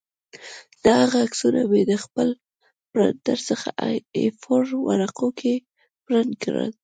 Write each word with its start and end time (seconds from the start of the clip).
د 0.83 0.85
هغه 0.99 1.17
عکسونه 1.25 1.59
مې 1.71 1.81
د 1.91 1.93
خپل 2.03 2.27
پرنټر 2.91 3.37
څخه 3.49 3.69
اې 4.15 4.25
فور 4.41 4.65
ورقو 4.89 5.27
کې 5.39 5.53
پرنټ 6.05 6.31
کړل 6.43 6.71